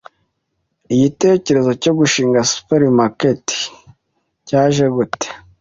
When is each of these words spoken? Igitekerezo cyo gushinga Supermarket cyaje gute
Igitekerezo 0.93 1.71
cyo 1.83 1.91
gushinga 1.99 2.47
Supermarket 2.51 3.45
cyaje 4.47 4.85
gute 4.95 5.27